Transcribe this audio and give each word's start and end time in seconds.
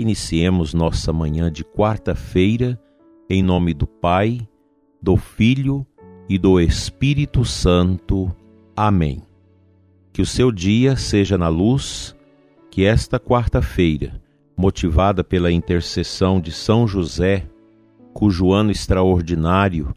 iniciemos 0.00 0.74
nossa 0.74 1.12
manhã 1.12 1.50
de 1.50 1.64
quarta-feira 1.64 2.80
em 3.28 3.42
nome 3.42 3.72
do 3.72 3.86
Pai, 3.86 4.40
do 5.00 5.16
Filho 5.16 5.86
e 6.28 6.36
do 6.36 6.60
Espírito 6.60 7.44
Santo. 7.44 8.34
Amém. 8.74 9.22
Que 10.12 10.20
o 10.20 10.26
seu 10.26 10.50
dia 10.50 10.96
seja 10.96 11.38
na 11.38 11.48
luz, 11.48 12.16
que 12.70 12.84
esta 12.84 13.20
quarta-feira, 13.20 14.20
motivada 14.56 15.22
pela 15.22 15.52
intercessão 15.52 16.40
de 16.40 16.50
São 16.50 16.88
José, 16.88 17.46
cujo 18.12 18.52
ano 18.52 18.72
extraordinário 18.72 19.94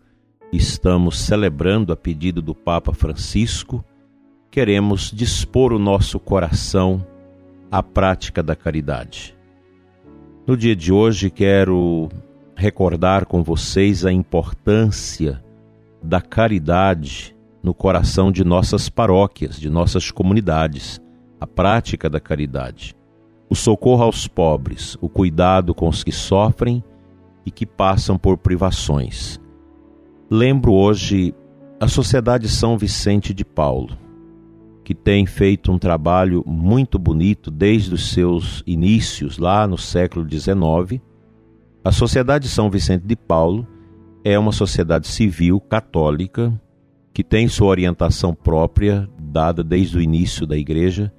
estamos 0.51 1.19
celebrando 1.19 1.91
a 1.91 1.95
pedido 1.95 2.39
do 2.39 2.53
Papa 2.53 2.93
Francisco, 2.93 3.83
queremos 4.51 5.11
dispor 5.11 5.73
o 5.73 5.79
nosso 5.79 6.19
coração 6.19 7.03
à 7.71 7.81
prática 7.81 8.43
da 8.43 8.55
caridade. 8.55 9.35
No 10.45 10.57
dia 10.57 10.75
de 10.75 10.91
hoje, 10.91 11.29
quero 11.29 12.09
recordar 12.53 13.25
com 13.25 13.41
vocês 13.41 14.05
a 14.05 14.11
importância 14.11 15.41
da 16.03 16.19
caridade 16.19 17.33
no 17.63 17.73
coração 17.73 18.29
de 18.29 18.43
nossas 18.43 18.89
paróquias, 18.89 19.57
de 19.57 19.69
nossas 19.69 20.11
comunidades, 20.11 20.99
a 21.39 21.47
prática 21.47 22.09
da 22.09 22.19
caridade, 22.19 22.93
o 23.49 23.55
socorro 23.55 24.03
aos 24.03 24.27
pobres, 24.27 24.97
o 24.99 25.07
cuidado 25.07 25.73
com 25.73 25.87
os 25.87 26.03
que 26.03 26.11
sofrem 26.11 26.83
e 27.45 27.51
que 27.51 27.65
passam 27.65 28.17
por 28.17 28.37
privações. 28.37 29.39
Lembro 30.29 30.73
hoje 30.73 31.33
a 31.79 31.87
Sociedade 31.87 32.49
São 32.49 32.77
Vicente 32.77 33.33
de 33.33 33.45
Paulo, 33.45 33.97
que 34.83 34.93
tem 34.93 35.25
feito 35.25 35.71
um 35.71 35.79
trabalho 35.79 36.43
muito 36.45 36.99
bonito 36.99 37.49
desde 37.49 37.93
os 37.93 38.11
seus 38.11 38.61
inícios, 38.67 39.37
lá 39.37 39.67
no 39.67 39.77
século 39.77 40.27
XIX. 40.29 41.01
A 41.83 41.91
Sociedade 41.91 42.47
São 42.47 42.69
Vicente 42.69 43.05
de 43.05 43.15
Paulo 43.15 43.67
é 44.23 44.37
uma 44.37 44.51
sociedade 44.51 45.07
civil 45.07 45.59
católica 45.59 46.53
que 47.13 47.23
tem 47.23 47.47
sua 47.47 47.67
orientação 47.67 48.33
própria, 48.33 49.07
dada 49.19 49.63
desde 49.63 49.97
o 49.97 50.01
início 50.01 50.47
da 50.47 50.57
igreja, 50.57 51.13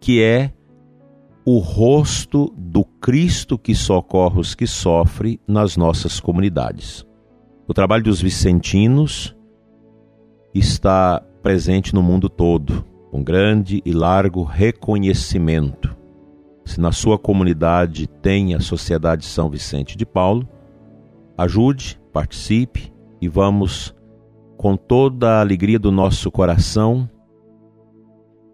que 0.00 0.22
é 0.22 0.52
o 1.44 1.58
rosto 1.58 2.52
do 2.56 2.84
Cristo 2.84 3.58
que 3.58 3.74
socorre 3.74 4.40
os 4.40 4.54
que 4.54 4.66
sofrem 4.66 5.38
nas 5.46 5.76
nossas 5.76 6.20
comunidades. 6.20 7.04
O 7.66 7.74
trabalho 7.74 8.04
dos 8.04 8.20
vicentinos 8.20 9.36
está 10.54 11.22
presente 11.42 11.94
no 11.94 12.02
mundo 12.02 12.28
todo, 12.28 12.84
com 13.10 13.22
grande 13.22 13.82
e 13.84 13.92
largo 13.92 14.42
reconhecimento. 14.42 15.96
Se 16.64 16.80
na 16.80 16.92
sua 16.92 17.18
comunidade 17.18 18.06
tem 18.06 18.54
a 18.54 18.60
Sociedade 18.60 19.24
São 19.24 19.50
Vicente 19.50 19.96
de 19.96 20.06
Paulo, 20.06 20.48
ajude, 21.36 22.00
participe 22.12 22.92
e 23.20 23.28
vamos, 23.28 23.94
com 24.56 24.76
toda 24.76 25.38
a 25.38 25.40
alegria 25.40 25.78
do 25.78 25.90
nosso 25.90 26.30
coração, 26.30 27.08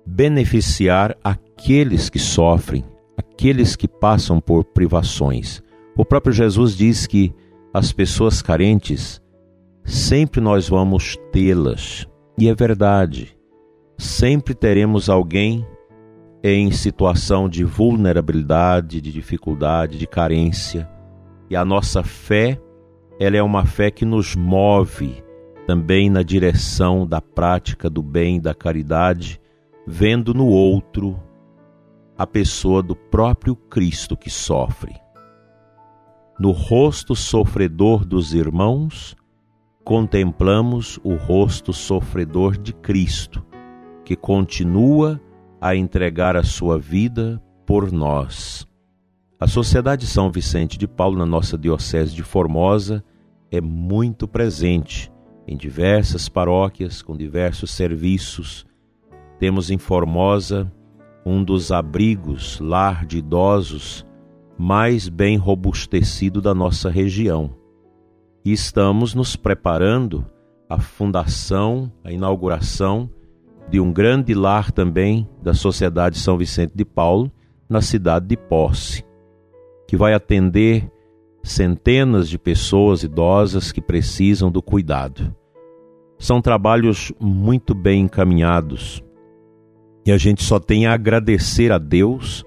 beneficiar 0.07 1.17
aqueles 1.23 2.09
que 2.09 2.19
sofrem, 2.19 2.85
aqueles 3.17 3.75
que 3.75 3.89
passam 3.89 4.41
por 4.41 4.65
privações. 4.65 5.63
O 5.97 6.05
próprio 6.05 6.33
Jesus 6.33 6.77
diz 6.77 7.07
que 7.07 7.35
as 7.75 7.93
pessoas 7.93 8.41
carentes, 8.41 9.21
sempre 9.85 10.41
nós 10.41 10.69
vamos 10.69 11.19
tê-las. 11.33 12.07
E 12.39 12.49
é 12.49 12.55
verdade, 12.55 13.37
sempre 13.97 14.55
teremos 14.55 15.09
alguém 15.09 15.67
em 16.43 16.71
situação 16.71 17.49
de 17.49 17.65
vulnerabilidade, 17.65 19.01
de 19.01 19.11
dificuldade, 19.11 19.99
de 19.99 20.07
carência. 20.07 20.89
E 21.49 21.57
a 21.57 21.65
nossa 21.65 22.03
fé, 22.03 22.61
ela 23.19 23.37
é 23.37 23.43
uma 23.43 23.65
fé 23.65 23.91
que 23.91 24.05
nos 24.05 24.37
move 24.37 25.25
também 25.67 26.11
na 26.11 26.23
direção 26.23 27.07
da 27.07 27.21
prática 27.21 27.89
do 27.91 28.03
bem, 28.03 28.41
da 28.41 28.55
caridade, 28.55 29.41
vendo 29.87 30.35
no 30.35 30.47
outro 30.47 31.21
a 32.19 32.27
pessoa 32.27 32.83
do 32.83 32.95
próprio 32.95 33.57
Cristo 33.57 34.17
que 34.17 34.31
sofre 34.31 34.95
no 36.39 36.51
rosto 36.51 37.15
sofredor 37.15 38.05
dos 38.05 38.35
irmãos, 38.35 39.17
contemplamos 39.87 40.99
o 41.05 41.15
rosto 41.15 41.73
sofredor 41.73 42.59
de 42.59 42.73
Cristo, 42.73 43.47
que 44.05 44.17
continua 44.17 45.21
a 45.61 45.77
entregar 45.77 46.37
a 46.37 46.43
sua 46.43 46.77
vida 46.77 47.41
por 47.65 47.93
nós. 47.93 48.67
A 49.39 49.47
Sociedade 49.47 50.05
São 50.05 50.29
Vicente 50.29 50.77
de 50.77 50.89
Paulo, 50.89 51.17
na 51.17 51.25
nossa 51.25 51.57
Diocese 51.57 52.13
de 52.13 52.25
Formosa, 52.25 53.05
é 53.49 53.61
muito 53.61 54.27
presente 54.27 55.09
em 55.47 55.57
diversas 55.57 56.29
paróquias, 56.29 57.01
com 57.01 57.17
diversos 57.17 57.71
serviços. 57.71 58.67
Temos 59.39 59.71
em 59.71 59.79
Formosa 59.79 60.73
um 61.25 61.45
dos 61.45 61.71
abrigos, 61.71 62.59
lar 62.59 63.07
de 63.07 63.19
idosos, 63.19 64.05
mais 64.59 65.09
bem 65.09 65.37
robustecido 65.37 66.43
da 66.43 66.53
nossa 66.53 66.91
região. 66.91 67.66
E 68.47 68.53
estamos 68.53 69.13
nos 69.13 69.35
preparando 69.35 70.25
a 70.71 70.79
fundação, 70.79 71.91
a 72.05 72.13
inauguração 72.13 73.11
de 73.69 73.81
um 73.81 73.93
grande 73.93 74.35
lar 74.35 74.71
também 74.71 75.29
da 75.43 75.53
Sociedade 75.53 76.17
São 76.17 76.39
Vicente 76.39 76.73
de 76.73 76.85
Paulo, 76.85 77.29
na 77.69 77.81
cidade 77.81 78.29
de 78.29 78.37
Posse, 78.37 79.05
que 79.89 79.97
vai 79.97 80.15
atender 80.15 80.89
centenas 81.43 82.29
de 82.29 82.39
pessoas 82.39 83.03
idosas 83.03 83.73
que 83.73 83.81
precisam 83.81 84.49
do 84.49 84.63
cuidado. 84.63 85.35
São 86.17 86.41
trabalhos 86.41 87.13
muito 87.19 87.75
bem 87.75 88.03
encaminhados 88.03 89.03
e 90.07 90.13
a 90.13 90.17
gente 90.17 90.45
só 90.45 90.61
tem 90.61 90.87
a 90.87 90.95
agradecer 90.95 91.73
a 91.73 91.79
Deus 91.79 92.45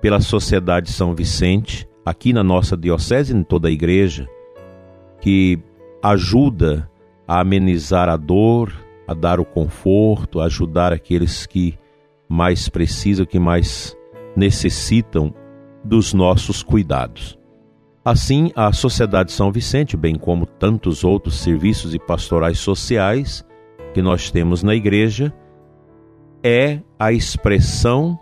pela 0.00 0.18
Sociedade 0.18 0.90
São 0.90 1.14
Vicente, 1.14 1.86
aqui 2.06 2.32
na 2.32 2.42
nossa 2.42 2.74
diocese 2.74 3.34
e 3.34 3.36
em 3.36 3.44
toda 3.44 3.68
a 3.68 3.70
igreja, 3.70 4.26
que 5.22 5.56
ajuda 6.02 6.90
a 7.26 7.40
amenizar 7.40 8.08
a 8.08 8.16
dor, 8.16 8.72
a 9.06 9.14
dar 9.14 9.38
o 9.38 9.44
conforto, 9.44 10.40
a 10.40 10.46
ajudar 10.46 10.92
aqueles 10.92 11.46
que 11.46 11.78
mais 12.28 12.68
precisam, 12.68 13.24
que 13.24 13.38
mais 13.38 13.96
necessitam 14.36 15.32
dos 15.84 16.12
nossos 16.12 16.62
cuidados. 16.62 17.38
Assim, 18.04 18.50
a 18.56 18.72
Sociedade 18.72 19.30
São 19.30 19.52
Vicente, 19.52 19.96
bem 19.96 20.16
como 20.16 20.44
tantos 20.44 21.04
outros 21.04 21.36
serviços 21.36 21.94
e 21.94 22.00
pastorais 22.00 22.58
sociais 22.58 23.44
que 23.94 24.02
nós 24.02 24.28
temos 24.28 24.64
na 24.64 24.74
igreja, 24.74 25.32
é 26.42 26.80
a 26.98 27.12
expressão 27.12 28.18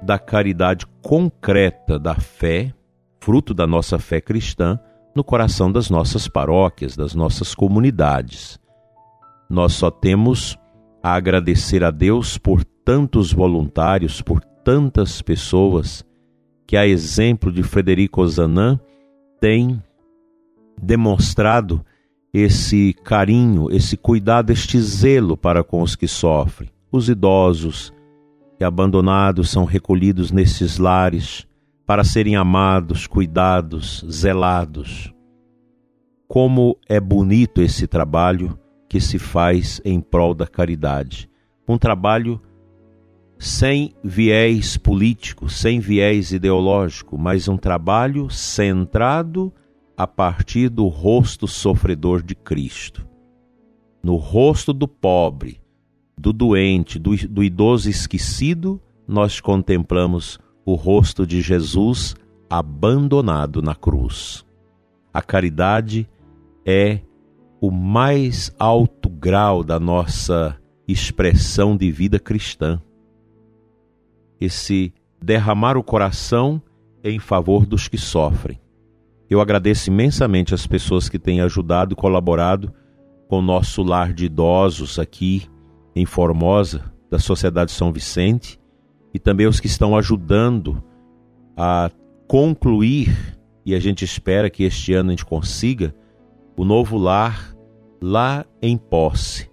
da 0.00 0.20
caridade 0.20 0.86
concreta 1.02 1.98
da 1.98 2.14
fé, 2.14 2.72
fruto 3.18 3.52
da 3.52 3.66
nossa 3.66 3.98
fé 3.98 4.20
cristã, 4.20 4.78
no 5.14 5.22
coração 5.22 5.70
das 5.70 5.88
nossas 5.88 6.26
paróquias, 6.28 6.96
das 6.96 7.14
nossas 7.14 7.54
comunidades. 7.54 8.58
Nós 9.48 9.74
só 9.74 9.90
temos 9.90 10.58
a 11.02 11.14
agradecer 11.14 11.84
a 11.84 11.90
Deus 11.90 12.36
por 12.36 12.64
tantos 12.64 13.32
voluntários, 13.32 14.20
por 14.20 14.40
tantas 14.64 15.22
pessoas 15.22 16.04
que, 16.66 16.76
a 16.76 16.86
exemplo 16.86 17.52
de 17.52 17.62
Frederico 17.62 18.22
Ozanam, 18.22 18.80
têm 19.40 19.82
demonstrado 20.80 21.84
esse 22.32 22.94
carinho, 23.04 23.70
esse 23.70 23.96
cuidado, 23.96 24.50
este 24.50 24.80
zelo 24.80 25.36
para 25.36 25.62
com 25.62 25.82
os 25.82 25.94
que 25.94 26.08
sofrem, 26.08 26.70
os 26.90 27.08
idosos, 27.08 27.92
que 28.58 28.64
abandonados 28.64 29.50
são 29.50 29.64
recolhidos 29.64 30.32
nesses 30.32 30.78
lares 30.78 31.46
para 31.86 32.04
serem 32.04 32.36
amados, 32.36 33.06
cuidados, 33.06 34.04
zelados. 34.10 35.12
Como 36.26 36.78
é 36.88 36.98
bonito 36.98 37.60
esse 37.60 37.86
trabalho 37.86 38.58
que 38.88 39.00
se 39.00 39.18
faz 39.18 39.80
em 39.84 40.00
prol 40.00 40.34
da 40.34 40.46
caridade. 40.46 41.28
Um 41.68 41.76
trabalho 41.76 42.40
sem 43.38 43.94
viés 44.02 44.76
político, 44.76 45.48
sem 45.50 45.80
viés 45.80 46.32
ideológico, 46.32 47.18
mas 47.18 47.48
um 47.48 47.56
trabalho 47.56 48.30
centrado 48.30 49.52
a 49.96 50.06
partir 50.06 50.68
do 50.68 50.86
rosto 50.88 51.46
sofredor 51.46 52.22
de 52.22 52.34
Cristo. 52.34 53.06
No 54.02 54.16
rosto 54.16 54.72
do 54.72 54.88
pobre, 54.88 55.60
do 56.16 56.32
doente, 56.32 56.98
do, 56.98 57.16
do 57.28 57.42
idoso 57.42 57.90
esquecido, 57.90 58.80
nós 59.06 59.40
contemplamos 59.40 60.38
o 60.64 60.74
rosto 60.74 61.26
de 61.26 61.40
Jesus 61.40 62.14
abandonado 62.48 63.60
na 63.60 63.74
cruz. 63.74 64.44
A 65.12 65.20
caridade 65.20 66.08
é 66.64 67.00
o 67.60 67.70
mais 67.70 68.54
alto 68.58 69.08
grau 69.08 69.62
da 69.62 69.78
nossa 69.80 70.56
expressão 70.86 71.76
de 71.76 71.90
vida 71.90 72.18
cristã. 72.18 72.80
Esse 74.40 74.92
derramar 75.22 75.76
o 75.76 75.82
coração 75.82 76.60
em 77.02 77.18
favor 77.18 77.64
dos 77.66 77.88
que 77.88 77.98
sofrem. 77.98 78.60
Eu 79.28 79.40
agradeço 79.40 79.90
imensamente 79.90 80.54
as 80.54 80.66
pessoas 80.66 81.08
que 81.08 81.18
têm 81.18 81.40
ajudado 81.40 81.92
e 81.92 81.96
colaborado 81.96 82.72
com 83.28 83.38
o 83.38 83.42
nosso 83.42 83.82
lar 83.82 84.12
de 84.12 84.26
idosos 84.26 84.98
aqui 84.98 85.42
em 85.96 86.04
Formosa, 86.04 86.92
da 87.10 87.18
Sociedade 87.18 87.72
São 87.72 87.92
Vicente, 87.92 88.58
e 89.14 89.18
também 89.20 89.46
os 89.46 89.60
que 89.60 89.68
estão 89.68 89.96
ajudando 89.96 90.82
a 91.56 91.88
concluir, 92.26 93.38
e 93.64 93.72
a 93.72 93.78
gente 93.78 94.04
espera 94.04 94.50
que 94.50 94.64
este 94.64 94.92
ano 94.92 95.10
a 95.10 95.12
gente 95.12 95.24
consiga, 95.24 95.94
o 96.56 96.64
novo 96.64 96.98
lar 96.98 97.54
lá 98.02 98.44
em 98.60 98.76
posse, 98.76 99.48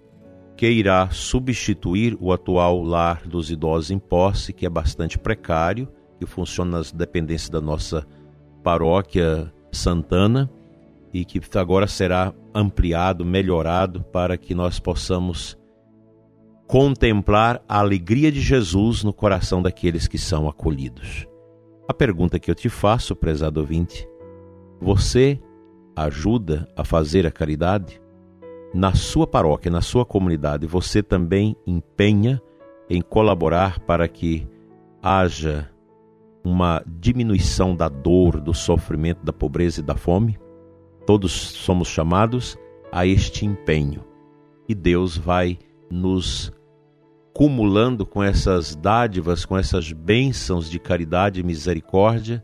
que 0.58 0.68
irá 0.68 1.10
substituir 1.12 2.18
o 2.20 2.34
atual 2.34 2.84
lar 2.84 3.28
dos 3.28 3.52
idosos 3.52 3.92
em 3.92 4.00
posse, 4.00 4.52
que 4.52 4.66
é 4.66 4.70
bastante 4.70 5.18
precário, 5.18 5.88
que 6.20 6.26
funciona 6.26 6.78
nas 6.78 6.92
dependências 6.92 7.50
da 7.50 7.62
nossa 7.62 8.06
paróquia 8.64 9.52
Santana 9.72 10.50
e 11.14 11.26
que 11.26 11.42
agora 11.58 11.88
será 11.88 12.34
ampliado, 12.54 13.26
melhorado 13.26 14.04
para 14.12 14.38
que 14.38 14.54
nós 14.54 14.80
possamos 14.80 15.58
contemplar 16.72 17.62
a 17.68 17.80
alegria 17.80 18.32
de 18.32 18.40
Jesus 18.40 19.04
no 19.04 19.12
coração 19.12 19.62
daqueles 19.62 20.08
que 20.08 20.18
são 20.18 20.48
acolhidos. 20.48 21.28
A 21.86 21.94
pergunta 21.94 22.40
que 22.40 22.50
eu 22.50 22.56
te 22.56 22.70
faço, 22.70 23.14
prezado 23.14 23.60
ouvinte, 23.60 24.08
você 24.80 25.38
ajuda 25.94 26.66
a 26.74 26.86
fazer 26.86 27.28
a 27.28 27.32
caridade? 27.32 28.02
Na 28.74 28.94
sua 28.94 29.28
paróquia, 29.28 29.70
na 29.70 29.82
sua 29.82 30.06
comunidade, 30.06 30.66
você 30.66 31.04
também 31.04 31.58
empenha 31.68 32.42
em 32.90 33.02
colaborar 33.02 33.82
para 33.82 34.08
que 34.08 34.48
haja 35.04 35.70
uma 36.42 36.82
diminuição 36.88 37.76
da 37.76 37.90
dor, 37.90 38.40
do 38.40 38.54
sofrimento, 38.54 39.26
da 39.26 39.34
pobreza 39.34 39.82
e 39.82 39.84
da 39.84 39.98
fome? 39.98 40.40
Todos 41.06 41.34
somos 41.34 41.90
chamados 41.90 42.58
a 42.94 43.06
este 43.06 43.46
empenho. 43.46 44.06
E 44.70 44.74
Deus 44.74 45.18
vai 45.18 45.60
nos 45.92 46.50
cumulando 47.34 48.06
com 48.06 48.22
essas 48.24 48.76
dádivas, 48.76 49.46
com 49.46 49.58
essas 49.58 49.92
bênçãos 49.92 50.70
de 50.70 50.80
caridade 50.80 51.40
e 51.40 51.44
misericórdia, 51.44 52.44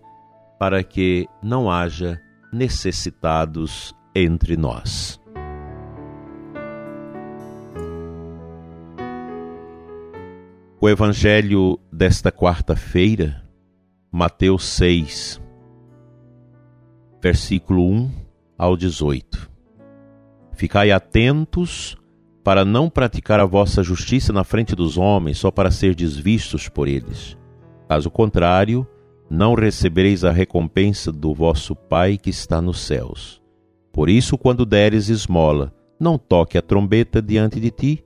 para 0.60 0.84
que 0.84 1.28
não 1.44 1.70
haja 1.70 2.20
necessitados 2.52 3.94
entre 4.16 4.58
nós. 4.58 5.20
O 10.80 10.88
Evangelho 10.88 11.80
desta 11.92 12.32
quarta-feira, 12.32 13.44
Mateus 14.12 14.64
6, 14.66 15.42
versículo 17.22 17.84
1 17.84 18.12
ao 18.58 18.78
18. 18.78 19.50
Ficai 20.54 20.92
atentos 20.92 21.98
para 22.48 22.64
não 22.64 22.90
praticar 22.90 23.42
a 23.42 23.46
vossa 23.46 23.84
justiça 23.84 24.32
na 24.32 24.42
frente 24.42 24.74
dos 24.74 24.98
homens, 24.98 25.38
só 25.38 25.52
para 25.52 25.70
ser 25.70 25.94
desvistos 25.94 26.70
por 26.70 26.88
eles. 26.88 27.38
Caso 27.90 28.10
contrário, 28.10 28.88
não 29.30 29.54
recebereis 29.54 30.24
a 30.24 30.32
recompensa 30.32 31.12
do 31.12 31.34
vosso 31.34 31.76
Pai 31.76 32.18
que 32.18 32.30
está 32.30 32.62
nos 32.62 32.80
céus. 32.80 33.42
Por 33.92 34.08
isso, 34.08 34.38
quando 34.38 34.66
deres 34.66 35.10
esmola, 35.10 35.74
não 36.00 36.18
toque 36.18 36.58
a 36.58 36.62
trombeta 36.62 37.22
diante 37.22 37.60
de 37.60 37.70
ti, 37.70 38.06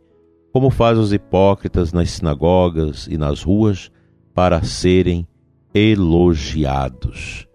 como 0.51 0.71
fazem 0.71 1.03
os 1.03 1.13
hipócritas 1.13 1.93
nas 1.93 2.09
sinagogas 2.09 3.05
e 3.05 3.19
nas 3.19 3.43
ruas, 3.43 3.91
para 4.33 4.63
serem 4.63 5.27
elogiados. 5.71 7.47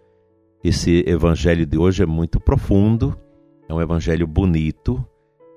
Esse 0.63 1.03
evangelho 1.05 1.67
de 1.67 1.77
hoje 1.77 2.05
é 2.05 2.07
muito 2.07 2.39
profundo, 2.39 3.19
é 3.69 3.75
um 3.75 3.81
evangelho 3.81 4.25
bonito, 4.25 5.05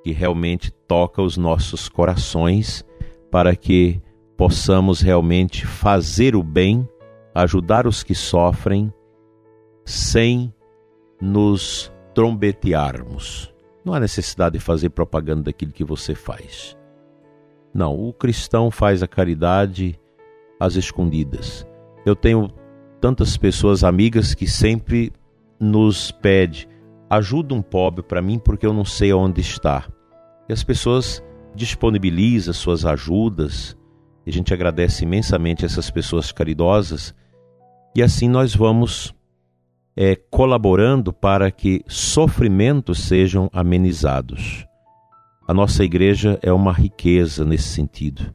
que 0.04 0.12
realmente 0.12 0.72
toca 0.88 1.22
os 1.22 1.38
nossos 1.38 1.90
corações 1.90 2.86
para 3.30 3.56
que 3.56 4.02
possamos 4.38 5.02
realmente 5.02 5.66
fazer 5.66 6.36
o 6.36 6.42
bem, 6.42 6.88
ajudar 7.36 7.86
os 7.86 8.04
que 8.04 8.16
sofrem, 8.16 8.94
sem 9.86 10.54
nos 11.22 11.92
trombetearmos. 12.14 13.54
Não 13.84 13.94
há 13.94 14.00
necessidade 14.00 14.58
de 14.58 14.64
fazer 14.64 14.90
propaganda 14.90 15.44
daquilo 15.44 15.72
que 15.72 15.84
você 15.84 16.16
faz. 16.16 16.78
Não, 17.74 17.96
o 17.98 18.14
cristão 18.14 18.72
faz 18.72 19.04
a 19.04 19.08
caridade 19.08 20.00
às 20.60 20.76
escondidas. 20.76 21.68
Eu 22.06 22.16
tenho 22.16 22.50
tantas 23.00 23.38
pessoas 23.38 23.84
amigas 23.84 24.34
que 24.34 24.48
sempre 24.48 25.12
nos 25.60 26.12
pede 26.12 26.68
ajuda 27.10 27.56
um 27.56 27.62
pobre 27.62 28.04
para 28.04 28.22
mim 28.22 28.38
porque 28.38 28.66
eu 28.66 28.74
não 28.74 28.86
sei 28.86 29.12
onde 29.12 29.42
está. 29.42 29.88
E 30.48 30.54
as 30.54 30.64
pessoas 30.64 31.24
disponibilizam 31.56 32.54
suas 32.54 32.86
ajudas, 32.86 33.76
e 34.26 34.30
a 34.30 34.34
gente 34.34 34.54
agradece 34.54 35.04
imensamente 35.04 35.66
essas 35.66 35.90
pessoas 35.90 36.32
caridosas, 36.32 37.16
e 37.96 38.04
assim 38.04 38.30
nós 38.30 38.56
vamos 38.56 39.14
é, 39.96 40.16
colaborando 40.16 41.12
para 41.12 41.50
que 41.50 41.84
sofrimentos 41.88 43.00
sejam 43.00 43.50
amenizados. 43.52 44.66
A 45.48 45.54
nossa 45.54 45.84
igreja 45.84 46.38
é 46.44 46.54
uma 46.54 46.72
riqueza 46.72 47.44
nesse 47.44 47.70
sentido. 47.70 48.34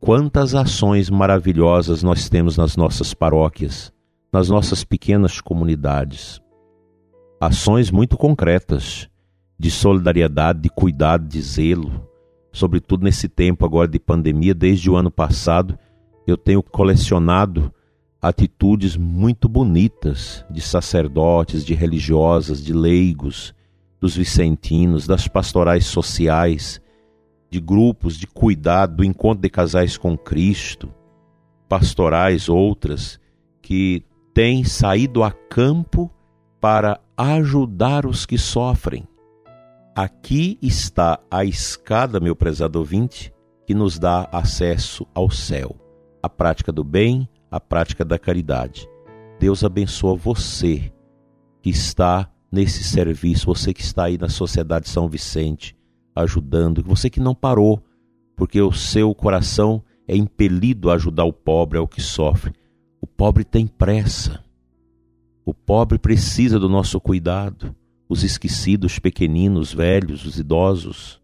Quantas 0.00 0.54
ações 0.54 1.08
maravilhosas 1.08 2.02
nós 2.02 2.28
temos 2.28 2.56
nas 2.58 2.76
nossas 2.76 3.14
paróquias, 3.14 3.92
nas 4.32 4.50
nossas 4.50 4.84
pequenas 4.84 5.40
comunidades 5.40 6.43
ações 7.46 7.90
muito 7.90 8.16
concretas 8.16 9.08
de 9.58 9.70
solidariedade, 9.70 10.60
de 10.60 10.68
cuidado, 10.68 11.26
de 11.26 11.40
zelo, 11.40 12.08
sobretudo 12.52 13.04
nesse 13.04 13.28
tempo 13.28 13.64
agora 13.64 13.88
de 13.88 13.98
pandemia, 13.98 14.54
desde 14.54 14.90
o 14.90 14.96
ano 14.96 15.10
passado, 15.10 15.78
eu 16.26 16.36
tenho 16.36 16.62
colecionado 16.62 17.72
atitudes 18.20 18.96
muito 18.96 19.48
bonitas 19.48 20.44
de 20.50 20.60
sacerdotes, 20.60 21.64
de 21.64 21.74
religiosas, 21.74 22.62
de 22.62 22.72
leigos, 22.72 23.54
dos 24.00 24.16
vicentinos, 24.16 25.06
das 25.06 25.28
pastorais 25.28 25.84
sociais, 25.84 26.80
de 27.50 27.60
grupos 27.60 28.16
de 28.16 28.26
cuidado, 28.26 28.96
do 28.96 29.04
encontro 29.04 29.42
de 29.42 29.50
casais 29.50 29.96
com 29.96 30.16
Cristo, 30.16 30.92
pastorais 31.68 32.48
outras 32.48 33.20
que 33.60 34.02
têm 34.32 34.64
saído 34.64 35.22
a 35.22 35.30
campo 35.30 36.10
para 36.64 36.98
ajudar 37.14 38.06
os 38.06 38.24
que 38.24 38.38
sofrem. 38.38 39.06
Aqui 39.94 40.58
está 40.62 41.20
a 41.30 41.44
escada, 41.44 42.18
meu 42.18 42.34
prezado 42.34 42.78
ouvinte, 42.78 43.30
que 43.66 43.74
nos 43.74 43.98
dá 43.98 44.26
acesso 44.32 45.06
ao 45.14 45.28
céu, 45.30 45.76
a 46.22 46.28
prática 46.30 46.72
do 46.72 46.82
bem, 46.82 47.28
a 47.50 47.60
prática 47.60 48.02
da 48.02 48.18
caridade. 48.18 48.88
Deus 49.38 49.62
abençoa 49.62 50.16
você 50.16 50.90
que 51.60 51.68
está 51.68 52.32
nesse 52.50 52.82
serviço, 52.82 53.44
você 53.44 53.74
que 53.74 53.82
está 53.82 54.04
aí 54.04 54.16
na 54.16 54.30
Sociedade 54.30 54.88
São 54.88 55.06
Vicente, 55.06 55.76
ajudando, 56.16 56.82
você 56.82 57.10
que 57.10 57.20
não 57.20 57.34
parou, 57.34 57.84
porque 58.34 58.62
o 58.62 58.72
seu 58.72 59.14
coração 59.14 59.84
é 60.08 60.16
impelido 60.16 60.90
a 60.90 60.94
ajudar 60.94 61.24
o 61.24 61.32
pobre, 61.32 61.76
ao 61.76 61.86
que 61.86 62.00
sofre. 62.00 62.54
O 63.02 63.06
pobre 63.06 63.44
tem 63.44 63.66
pressa. 63.66 64.43
O 65.44 65.52
pobre 65.52 65.98
precisa 65.98 66.58
do 66.58 66.68
nosso 66.68 67.00
cuidado, 67.00 67.74
os 68.08 68.22
esquecidos, 68.22 68.98
pequeninos, 68.98 69.72
velhos, 69.72 70.24
os 70.24 70.38
idosos. 70.38 71.20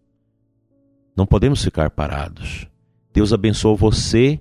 Não 1.17 1.27
podemos 1.27 1.65
ficar 1.65 1.91
parados. 1.91 2.67
Deus 3.13 3.33
abençoa 3.33 3.75
você 3.75 4.41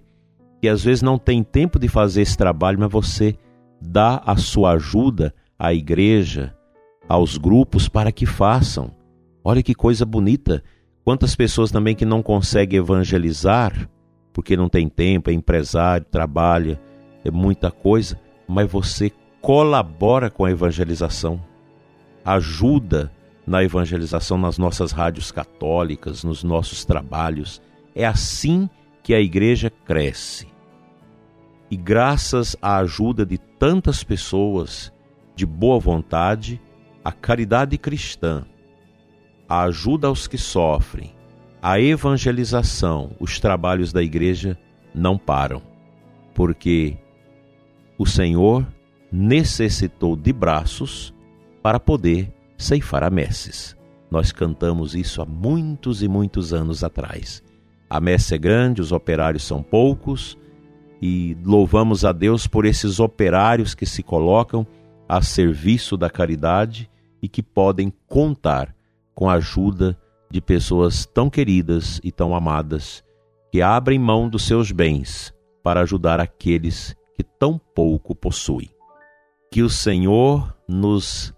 que 0.62 0.68
às 0.68 0.84
vezes 0.84 1.02
não 1.02 1.18
tem 1.18 1.44
tempo 1.44 1.80
de 1.80 1.88
fazer 1.88 2.22
esse 2.22 2.38
trabalho, 2.38 2.80
mas 2.80 2.92
você 2.92 3.36
dá 3.82 4.22
a 4.26 4.36
sua 4.36 4.72
ajuda 4.72 5.34
à 5.58 5.74
igreja, 5.74 6.54
aos 7.08 7.38
grupos 7.38 7.88
para 7.88 8.12
que 8.12 8.26
façam. 8.26 8.92
Olha 9.44 9.64
que 9.64 9.74
coisa 9.74 10.06
bonita. 10.06 10.64
Quantas 11.04 11.36
pessoas 11.36 11.72
também 11.72 11.96
que 11.96 12.06
não 12.06 12.22
conseguem 12.22 12.80
evangelizar 12.80 13.90
porque 14.34 14.56
não 14.56 14.70
tem 14.70 14.88
tempo, 14.88 15.30
é 15.30 15.34
empresário, 15.34 16.06
trabalha, 16.10 16.80
é 17.24 17.32
muita 17.32 17.72
coisa, 17.72 18.20
mas 18.48 18.72
você 18.72 19.10
colabora 19.42 20.30
com 20.30 20.46
a 20.46 20.52
evangelização, 20.52 21.42
ajuda 22.24 23.12
na 23.46 23.64
evangelização 23.64 24.38
nas 24.38 24.58
nossas 24.58 24.92
rádios 24.92 25.32
católicas, 25.32 26.24
nos 26.24 26.44
nossos 26.44 26.86
trabalhos. 26.86 27.62
É 27.96 28.06
assim 28.06 28.70
que 29.02 29.14
a 29.14 29.20
igreja 29.20 29.70
cresce. 29.70 30.48
E 31.72 31.76
graças 31.78 32.56
à 32.62 32.78
ajuda 32.78 33.26
de 33.26 33.38
tantas 33.38 34.04
pessoas 34.04 34.94
de 35.36 35.46
boa 35.46 35.80
vontade, 35.80 36.62
a 37.04 37.12
caridade 37.12 37.78
cristã, 37.78 38.46
a 39.48 39.64
ajuda 39.64 40.08
aos 40.08 40.28
que 40.28 40.38
sofrem, 40.38 41.16
a 41.62 41.80
evangelização, 41.80 43.12
os 43.20 43.40
trabalhos 43.40 43.92
da 43.92 44.02
igreja 44.04 44.58
não 44.94 45.18
param, 45.18 45.62
porque 46.34 46.98
o 47.98 48.06
Senhor 48.06 48.66
necessitou 49.12 50.16
de 50.16 50.32
braços 50.32 51.14
para 51.62 51.80
poder 51.80 52.34
ceifar 52.58 53.04
a 53.04 53.10
messes. 53.10 53.76
Nós 54.10 54.32
cantamos 54.32 54.96
isso 54.96 55.22
há 55.22 55.26
muitos 55.26 56.02
e 56.02 56.08
muitos 56.08 56.54
anos 56.54 56.84
atrás. 56.84 57.44
A 57.90 58.00
messe 58.00 58.36
é 58.36 58.38
grande, 58.38 58.82
os 58.82 58.92
operários 58.92 59.44
são 59.44 59.64
poucos, 59.64 60.38
e 61.02 61.38
louvamos 61.44 62.04
a 62.04 62.12
Deus 62.12 62.46
por 62.46 62.66
esses 62.66 63.00
operários 63.00 63.74
que 63.74 63.86
se 63.86 64.04
colocam 64.04 64.68
a 65.08 65.22
serviço 65.22 65.96
da 65.96 66.10
caridade 66.10 66.90
e 67.22 67.28
que 67.28 67.42
podem 67.42 67.92
contar 68.08 68.76
com 69.16 69.30
a 69.30 69.34
ajuda 69.34 69.98
de 70.30 70.42
pessoas 70.42 71.06
tão 71.06 71.30
queridas 71.30 72.00
e 72.04 72.12
tão 72.12 72.36
amadas 72.36 73.04
que 73.52 73.62
abrem 73.62 73.98
mão 73.98 74.30
dos 74.30 74.46
seus 74.46 74.72
bens 74.72 75.34
para 75.64 75.82
ajudar 75.82 76.20
aqueles 76.20 76.96
que 77.16 77.24
tão 77.24 77.58
pouco 77.58 78.14
possuem. 78.14 78.70
Que 79.52 79.64
o 79.64 79.70
Senhor 79.70 80.56
nos 80.68 81.34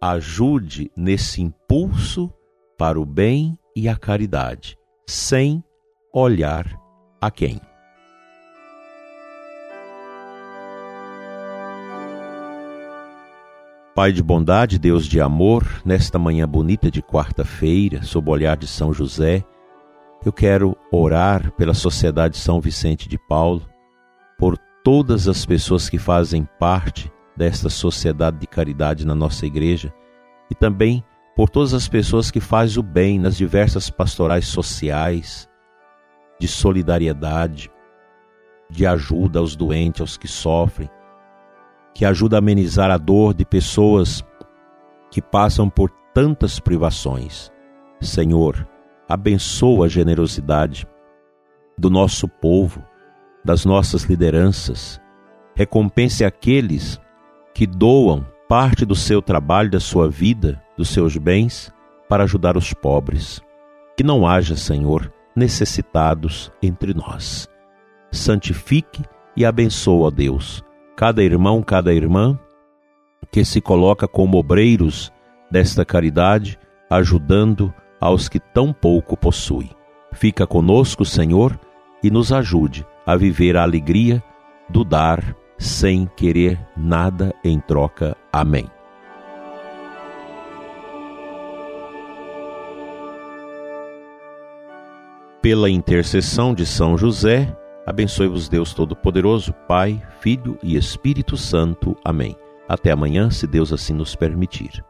ajude 0.00 0.92
nesse 0.96 1.42
impulso 1.42 2.32
para 2.78 3.00
o 3.00 3.04
bem 3.04 3.58
e 3.74 3.88
a 3.88 3.96
caridade, 3.96 4.78
sem 5.08 5.64
olhar 6.14 6.66
a 7.20 7.32
quem. 7.32 7.60
Pai 13.92 14.12
de 14.12 14.22
bondade, 14.22 14.78
Deus 14.78 15.04
de 15.04 15.20
amor, 15.20 15.82
nesta 15.84 16.16
manhã 16.16 16.46
bonita 16.46 16.88
de 16.88 17.02
quarta-feira, 17.02 18.04
sob 18.04 18.30
o 18.30 18.32
olhar 18.32 18.56
de 18.56 18.68
São 18.68 18.94
José, 18.94 19.44
eu 20.24 20.32
quero 20.32 20.76
orar 20.92 21.50
pela 21.56 21.74
Sociedade 21.74 22.36
São 22.36 22.60
Vicente 22.60 23.08
de 23.08 23.18
Paulo, 23.18 23.68
por 24.38 24.56
todas 24.84 25.26
as 25.26 25.44
pessoas 25.44 25.88
que 25.88 25.98
fazem 25.98 26.48
parte 26.60 27.10
desta 27.38 27.70
sociedade 27.70 28.38
de 28.38 28.46
caridade 28.48 29.06
na 29.06 29.14
nossa 29.14 29.46
igreja 29.46 29.94
e 30.50 30.54
também 30.54 31.04
por 31.36 31.48
todas 31.48 31.72
as 31.72 31.86
pessoas 31.86 32.32
que 32.32 32.40
fazem 32.40 32.80
o 32.80 32.82
bem 32.82 33.16
nas 33.16 33.36
diversas 33.36 33.88
pastorais 33.88 34.48
sociais, 34.48 35.48
de 36.40 36.48
solidariedade, 36.48 37.70
de 38.68 38.84
ajuda 38.84 39.38
aos 39.38 39.54
doentes, 39.54 40.00
aos 40.00 40.16
que 40.16 40.26
sofrem, 40.26 40.90
que 41.94 42.04
ajuda 42.04 42.36
a 42.36 42.40
amenizar 42.40 42.90
a 42.90 42.98
dor 42.98 43.32
de 43.34 43.44
pessoas 43.44 44.24
que 45.12 45.22
passam 45.22 45.70
por 45.70 45.90
tantas 46.12 46.58
privações. 46.58 47.52
Senhor, 48.00 48.68
abençoa 49.08 49.86
a 49.86 49.88
generosidade 49.88 50.88
do 51.78 51.88
nosso 51.88 52.26
povo, 52.26 52.84
das 53.44 53.64
nossas 53.64 54.02
lideranças. 54.02 55.00
Recompense 55.54 56.24
aqueles 56.24 57.00
que 57.58 57.66
doam 57.66 58.24
parte 58.48 58.86
do 58.86 58.94
seu 58.94 59.20
trabalho, 59.20 59.68
da 59.68 59.80
sua 59.80 60.08
vida, 60.08 60.62
dos 60.76 60.90
seus 60.90 61.16
bens 61.16 61.74
para 62.08 62.22
ajudar 62.22 62.56
os 62.56 62.72
pobres. 62.72 63.42
Que 63.96 64.04
não 64.04 64.24
haja, 64.24 64.54
Senhor, 64.54 65.12
necessitados 65.34 66.52
entre 66.62 66.94
nós. 66.94 67.48
Santifique 68.12 69.02
e 69.36 69.44
abençoa, 69.44 70.08
Deus, 70.08 70.62
cada 70.94 71.20
irmão, 71.20 71.60
cada 71.60 71.92
irmã 71.92 72.38
que 73.32 73.44
se 73.44 73.60
coloca 73.60 74.06
como 74.06 74.38
obreiros 74.38 75.12
desta 75.50 75.84
caridade, 75.84 76.56
ajudando 76.88 77.74
aos 78.00 78.28
que 78.28 78.38
tão 78.38 78.72
pouco 78.72 79.16
possuem. 79.16 79.70
Fica 80.12 80.46
conosco, 80.46 81.04
Senhor, 81.04 81.58
e 82.04 82.08
nos 82.08 82.32
ajude 82.32 82.86
a 83.04 83.16
viver 83.16 83.56
a 83.56 83.64
alegria 83.64 84.22
do 84.70 84.84
dar 84.84 85.34
sem 85.58 86.06
querer 86.16 86.58
nada 86.76 87.34
em 87.44 87.58
troca. 87.60 88.16
Amém. 88.32 88.66
Pela 95.42 95.70
intercessão 95.70 96.54
de 96.54 96.66
São 96.66 96.96
José, 96.96 97.56
Abençoe-vos 97.88 98.50
Deus 98.50 98.74
Todo-Poderoso, 98.74 99.54
Pai, 99.66 100.02
Filho 100.20 100.58
e 100.62 100.76
Espírito 100.76 101.38
Santo. 101.38 101.96
Amém. 102.04 102.36
Até 102.68 102.90
amanhã, 102.90 103.30
se 103.30 103.46
Deus 103.46 103.72
assim 103.72 103.94
nos 103.94 104.14
permitir. 104.14 104.84